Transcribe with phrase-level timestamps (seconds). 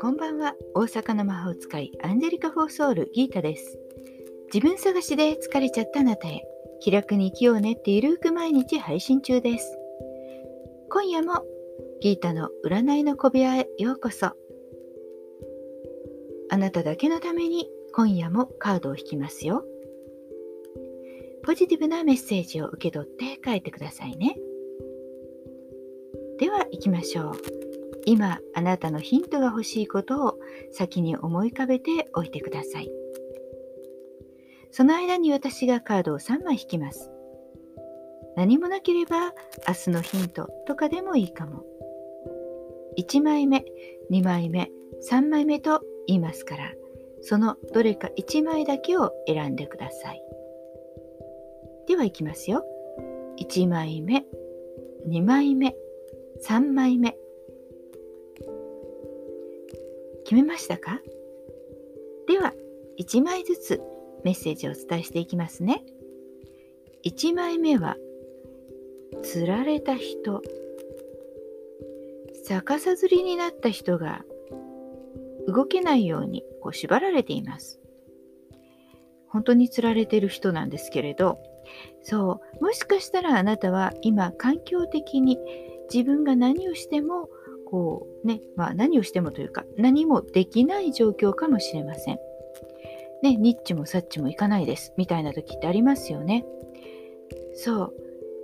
[0.00, 0.56] こんばんは。
[0.74, 3.78] 大阪の魔法使いアンジェリカ・フォーソウルギータです。
[4.52, 6.42] 自分探しで疲れちゃったあなたへ。
[6.80, 9.78] 気楽に生きようねってゆるく毎日配信中です。
[10.90, 11.44] 今夜も
[12.00, 14.32] ギータの占いの小部屋へようこそ。
[16.50, 19.64] あなただけのために今夜もカードを引きますよ。
[21.50, 24.36] ポジティブなメッセージを受け取って帰ってくださいね。
[26.38, 27.34] では行きましょう。
[28.06, 30.38] 今あなたのヒントが欲しいことを
[30.70, 32.88] 先に思い浮かべておいてください。
[34.70, 37.10] その間に私がカードを3枚引きます。
[38.36, 39.32] 何もなければ
[39.66, 41.64] 明日のヒントとかでもいいかも。
[42.96, 43.64] 1枚目
[44.12, 44.70] 2枚目
[45.10, 46.72] 3枚目と言いますから
[47.22, 50.22] そのどれか1枚だけを選んでください。
[51.90, 52.64] ではいきますよ。
[53.40, 54.24] 1枚目
[55.08, 55.74] 2枚目
[56.46, 57.16] 3枚目。
[60.22, 61.00] 決めましたか？
[62.28, 62.54] では
[63.00, 63.82] 1枚ずつ
[64.22, 65.82] メッセージをお伝えしていきますね。
[67.04, 67.96] 1枚目は
[69.24, 70.42] 釣られた人。
[72.46, 74.24] 逆さ釣りになった人が
[75.48, 77.80] 動けないようにこう縛られています。
[79.26, 81.40] 本当に釣られてる人なんですけれど
[82.02, 85.38] そうもしかしたらあなたは今環境的に
[85.92, 87.28] 自分が何をしても
[87.66, 92.18] こうね、まあ、何をしてもというか何もできない状況かもしれません。
[93.22, 96.46] ね、ニッチもサッチもいかないですみたいな時ってありますよね。
[97.54, 97.94] そう。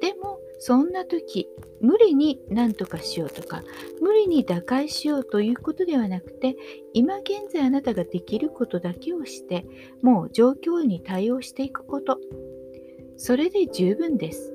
[0.00, 1.48] でもそんな時
[1.80, 3.62] 無理に何とかしようとか
[4.00, 6.56] 無理に打開しようということではなくて
[6.92, 9.66] 今現在あなたができることだけをして
[10.02, 12.18] もう状況に対応していくこと
[13.16, 14.52] それで十分です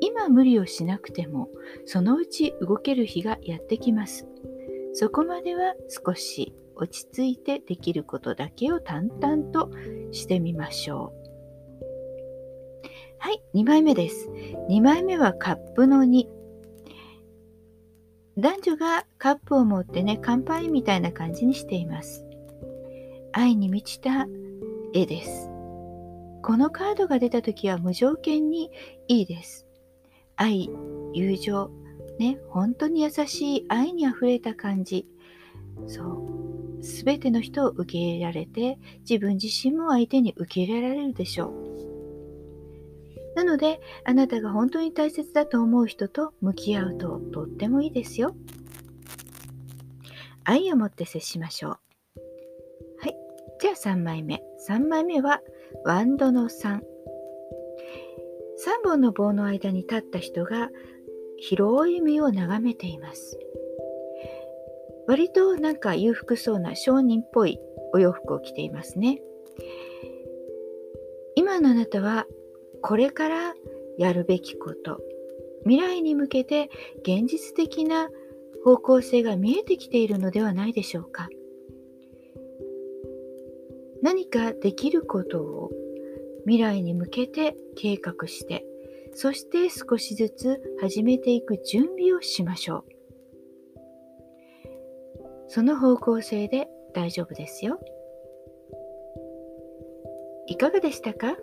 [0.00, 1.48] 今無理をしなくても
[1.84, 4.26] そのうち動ける日がやってきます
[4.94, 9.70] そこまでは少し落ち着いてできることだけを淡々と
[10.12, 11.20] してみましょう
[13.22, 14.30] はい、2枚目です。
[14.70, 16.24] 2枚目はカップの2。
[18.38, 22.24] 男女がカップを持ってね、乾杯みたいな感じにしています。
[23.32, 24.26] 愛に満ちた
[24.94, 25.49] 絵です。
[26.42, 28.70] このカードが出た時は無条件に
[29.08, 29.66] いいです。
[30.36, 30.70] 愛、
[31.12, 31.70] 友情、
[32.18, 35.06] ね、本当に優しい愛にあふれた感じ。
[35.86, 36.02] そ
[36.80, 36.82] う。
[36.82, 41.70] すべての人を受け入れられて、自分自身も相手に受け入れられるでしょう。
[43.36, 48.34] なので、あなたが本当に大切だと思う人と向き合うととってもいいですよ。
[50.44, 51.70] 愛を持って接しましょう。
[52.98, 53.16] はい。
[53.60, 54.42] じゃあ3枚目。
[54.68, 55.40] 3枚目は、
[55.84, 56.78] ワンドの3。
[56.78, 56.82] 3
[58.84, 60.70] 本の棒の間に立った人が
[61.38, 63.38] 広い海を眺めています。
[65.06, 67.58] 割となんか裕福そうな商人っぽい
[67.92, 69.22] お洋服を着ていますね。
[71.34, 72.26] 今のあなたは
[72.82, 73.54] これから
[73.98, 75.00] やるべきこと
[75.64, 76.70] 未来に向けて
[77.02, 78.08] 現実的な
[78.64, 81.28] 方向性が見えてきているのではないでしょうか
[84.02, 85.70] 何かできることを
[86.44, 88.64] 未来に向けて計画して
[89.14, 92.84] そして少しずつ始めていく準備をしましょう。
[95.48, 97.80] その方向性で大丈夫ですよ。
[100.46, 101.36] いかがでしたか？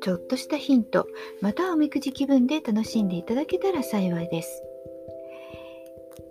[0.00, 1.06] ちょっとしたヒント、
[1.42, 4.62] またおみくじ気分で楽しんでいただけたら幸いです。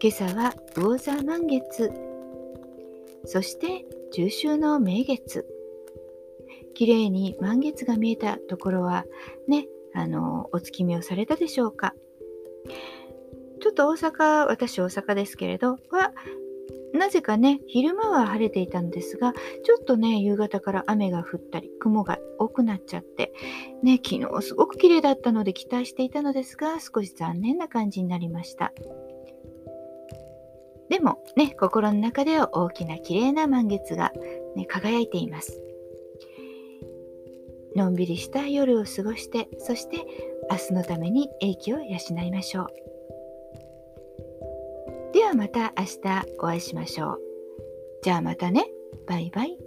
[0.02, 1.92] 今朝は魚座満月、
[3.26, 5.46] そして中秋の名月。
[6.74, 9.06] 綺麗に満月が見えたところは
[9.48, 11.96] ね、あの、お月見をされたでしょうか。
[13.60, 16.14] ちょっと大阪、私大阪ですけれど、は
[16.94, 23.34] なぜかね、昼間は晴れていたんですが、ちょっとね、夕方から雨が降ったり、雲が多くなっちゃって、
[23.84, 28.74] ね、昨日すごく綺麗だったので期待していたのですが、少し残念な感じになりました。
[30.90, 34.14] でもね、心の中では大きな綺麗な満月が、
[34.56, 35.62] ね、輝いています。
[37.76, 39.98] のんびりした夜を過ごして、そして
[40.50, 42.68] 明日のために英気を養いましょう。
[45.14, 47.22] ではまた明日お会いしましょう。
[48.02, 48.66] じゃあまたね。
[49.08, 49.67] バイバイ。